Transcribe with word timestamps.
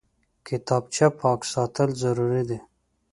کتابچه 0.47 1.07
پاک 1.19 1.39
ساتل 1.53 1.89
ضروري 2.01 2.43
دي 2.49 2.59